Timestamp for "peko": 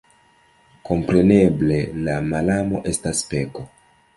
3.35-3.69